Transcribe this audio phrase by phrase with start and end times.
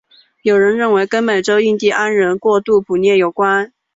[0.41, 3.71] 有人认为跟美洲印第安人过度捕猎有关。